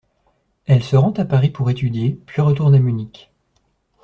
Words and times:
Elle 0.65 0.81
se 0.81 0.95
rend 0.95 1.11
à 1.11 1.25
Paris 1.25 1.51
pour 1.51 1.69
étudier, 1.69 2.19
puis 2.25 2.41
retourne 2.41 2.73
à 2.73 2.79
Munich. 2.79 3.31